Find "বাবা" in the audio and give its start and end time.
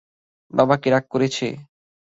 0.53-0.75